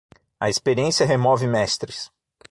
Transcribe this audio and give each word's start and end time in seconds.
A 0.41 0.49
experiência 0.49 1.05
remove 1.05 1.45
mestres. 1.45 2.09